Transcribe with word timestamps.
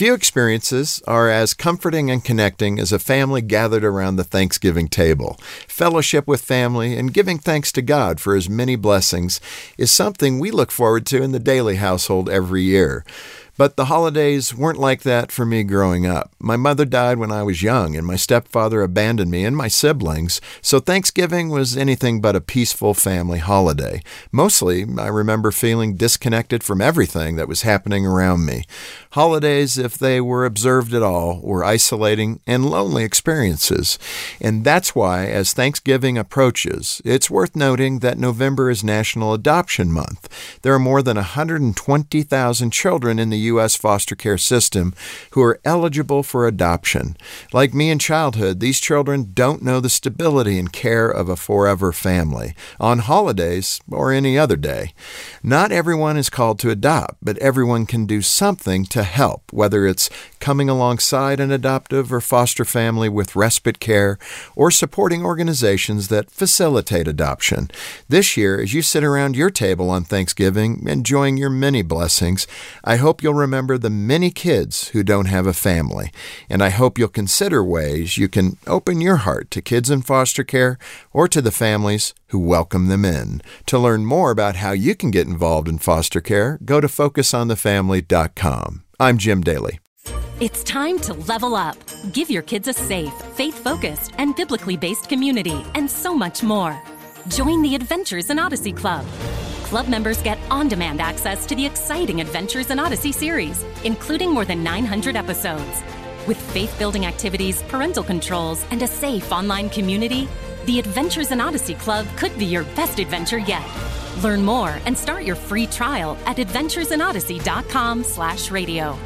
Few 0.00 0.14
experiences 0.14 1.02
are 1.06 1.28
as 1.28 1.52
comforting 1.52 2.10
and 2.10 2.24
connecting 2.24 2.78
as 2.78 2.90
a 2.90 2.98
family 2.98 3.42
gathered 3.42 3.84
around 3.84 4.16
the 4.16 4.24
Thanksgiving 4.24 4.88
table. 4.88 5.38
Fellowship 5.68 6.26
with 6.26 6.40
family 6.40 6.96
and 6.96 7.12
giving 7.12 7.38
thanks 7.38 7.70
to 7.72 7.82
God 7.82 8.18
for 8.18 8.34
His 8.34 8.48
many 8.48 8.76
blessings 8.76 9.42
is 9.76 9.92
something 9.92 10.38
we 10.38 10.50
look 10.50 10.70
forward 10.70 11.04
to 11.08 11.22
in 11.22 11.32
the 11.32 11.38
Daly 11.38 11.76
household 11.76 12.30
every 12.30 12.62
year. 12.62 13.04
But 13.60 13.76
the 13.76 13.84
holidays 13.84 14.54
weren't 14.54 14.78
like 14.78 15.02
that 15.02 15.30
for 15.30 15.44
me 15.44 15.64
growing 15.64 16.06
up. 16.06 16.32
My 16.38 16.56
mother 16.56 16.86
died 16.86 17.18
when 17.18 17.30
I 17.30 17.42
was 17.42 17.62
young, 17.62 17.94
and 17.94 18.06
my 18.06 18.16
stepfather 18.16 18.80
abandoned 18.80 19.30
me 19.30 19.44
and 19.44 19.54
my 19.54 19.68
siblings, 19.68 20.40
so 20.62 20.80
Thanksgiving 20.80 21.50
was 21.50 21.76
anything 21.76 22.22
but 22.22 22.34
a 22.34 22.40
peaceful 22.40 22.94
family 22.94 23.38
holiday. 23.38 24.00
Mostly, 24.32 24.86
I 24.96 25.08
remember 25.08 25.50
feeling 25.52 25.96
disconnected 25.96 26.64
from 26.64 26.80
everything 26.80 27.36
that 27.36 27.48
was 27.48 27.60
happening 27.60 28.06
around 28.06 28.46
me. 28.46 28.64
Holidays, 29.10 29.76
if 29.76 29.98
they 29.98 30.22
were 30.22 30.46
observed 30.46 30.94
at 30.94 31.02
all, 31.02 31.38
were 31.42 31.62
isolating 31.62 32.40
and 32.46 32.64
lonely 32.64 33.04
experiences. 33.04 33.98
And 34.40 34.64
that's 34.64 34.94
why, 34.94 35.26
as 35.26 35.52
Thanksgiving 35.52 36.16
approaches, 36.16 37.02
it's 37.04 37.28
worth 37.28 37.54
noting 37.54 37.98
that 37.98 38.18
November 38.18 38.70
is 38.70 38.82
National 38.82 39.34
Adoption 39.34 39.92
Month. 39.92 40.30
There 40.62 40.72
are 40.72 40.78
more 40.78 41.02
than 41.02 41.16
120,000 41.16 42.70
children 42.70 43.18
in 43.18 43.28
the 43.28 43.49
U.S. 43.52 43.76
foster 43.76 44.14
care 44.14 44.38
system 44.38 44.94
who 45.32 45.42
are 45.42 45.60
eligible 45.64 46.22
for 46.22 46.46
adoption. 46.46 47.16
Like 47.52 47.74
me 47.74 47.90
in 47.90 47.98
childhood, 47.98 48.60
these 48.60 48.80
children 48.80 49.30
don't 49.34 49.62
know 49.62 49.80
the 49.80 49.90
stability 49.90 50.58
and 50.58 50.72
care 50.72 51.08
of 51.08 51.28
a 51.28 51.36
forever 51.36 51.92
family, 51.92 52.54
on 52.78 53.00
holidays 53.00 53.80
or 53.90 54.12
any 54.12 54.38
other 54.38 54.56
day. 54.56 54.92
Not 55.42 55.72
everyone 55.72 56.16
is 56.16 56.30
called 56.30 56.58
to 56.60 56.70
adopt, 56.70 57.16
but 57.22 57.38
everyone 57.38 57.86
can 57.86 58.06
do 58.06 58.22
something 58.22 58.84
to 58.86 59.02
help, 59.02 59.52
whether 59.52 59.86
it's 59.86 60.10
coming 60.38 60.68
alongside 60.68 61.40
an 61.40 61.50
adoptive 61.50 62.12
or 62.12 62.20
foster 62.20 62.64
family 62.64 63.08
with 63.08 63.36
respite 63.36 63.80
care 63.80 64.18
or 64.56 64.70
supporting 64.70 65.24
organizations 65.24 66.08
that 66.08 66.30
facilitate 66.30 67.08
adoption. 67.08 67.70
This 68.08 68.36
year, 68.36 68.60
as 68.60 68.72
you 68.74 68.82
sit 68.82 69.04
around 69.04 69.36
your 69.36 69.50
table 69.50 69.90
on 69.90 70.04
Thanksgiving, 70.04 70.86
enjoying 70.86 71.36
your 71.36 71.50
many 71.50 71.82
blessings, 71.82 72.46
I 72.84 72.96
hope 72.96 73.22
you'll 73.22 73.34
remember 73.40 73.78
the 73.78 73.90
many 73.90 74.30
kids 74.30 74.88
who 74.88 75.02
don't 75.02 75.26
have 75.26 75.46
a 75.46 75.52
family. 75.52 76.10
And 76.48 76.62
I 76.62 76.68
hope 76.70 76.98
you'll 76.98 77.08
consider 77.08 77.64
ways 77.64 78.18
you 78.18 78.28
can 78.28 78.58
open 78.66 79.00
your 79.00 79.16
heart 79.16 79.50
to 79.52 79.62
kids 79.62 79.90
in 79.90 80.02
foster 80.02 80.44
care 80.44 80.78
or 81.12 81.26
to 81.28 81.42
the 81.42 81.50
families 81.50 82.14
who 82.28 82.38
welcome 82.38 82.86
them 82.86 83.04
in. 83.04 83.42
To 83.66 83.78
learn 83.78 84.04
more 84.04 84.30
about 84.30 84.56
how 84.56 84.72
you 84.72 84.94
can 84.94 85.10
get 85.10 85.26
involved 85.26 85.68
in 85.68 85.78
foster 85.78 86.20
care, 86.20 86.58
go 86.64 86.80
to 86.80 86.86
focusonthefamily.com. 86.86 88.84
I'm 89.00 89.18
Jim 89.18 89.40
Daly. 89.40 89.80
It's 90.40 90.62
time 90.64 90.98
to 91.00 91.12
level 91.14 91.54
up. 91.54 91.76
Give 92.12 92.30
your 92.30 92.42
kids 92.42 92.68
a 92.68 92.72
safe, 92.72 93.12
faith 93.34 93.58
focused, 93.62 94.12
and 94.18 94.34
biblically 94.36 94.76
based 94.76 95.08
community, 95.08 95.64
and 95.74 95.90
so 95.90 96.14
much 96.14 96.42
more. 96.42 96.80
Join 97.28 97.62
the 97.62 97.74
Adventures 97.74 98.30
in 98.30 98.38
Odyssey 98.38 98.72
Club. 98.72 99.04
Club 99.70 99.86
members 99.86 100.20
get 100.20 100.36
on 100.50 100.66
demand 100.66 101.00
access 101.00 101.46
to 101.46 101.54
the 101.54 101.64
exciting 101.64 102.20
Adventures 102.20 102.72
in 102.72 102.80
Odyssey 102.80 103.12
series, 103.12 103.64
including 103.84 104.34
more 104.34 104.44
than 104.44 104.64
900 104.64 105.14
episodes. 105.14 105.84
With 106.26 106.40
faith 106.50 106.76
building 106.76 107.06
activities, 107.06 107.62
parental 107.68 108.02
controls, 108.02 108.66
and 108.72 108.82
a 108.82 108.88
safe 108.88 109.30
online 109.30 109.70
community, 109.70 110.26
the 110.64 110.80
Adventures 110.80 111.30
in 111.30 111.40
Odyssey 111.40 111.74
Club 111.74 112.04
could 112.16 112.36
be 112.36 112.46
your 112.46 112.64
best 112.74 112.98
adventure 112.98 113.38
yet. 113.38 113.64
Learn 114.24 114.44
more 114.44 114.76
and 114.86 114.98
start 114.98 115.22
your 115.22 115.36
free 115.36 115.68
trial 115.68 116.18
at 116.26 116.38
adventuresinodyssey.com 116.38 118.02
slash 118.02 118.50
radio. 118.50 118.98